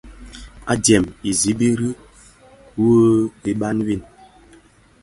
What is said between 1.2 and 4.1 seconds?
i nzibiri wu iban win,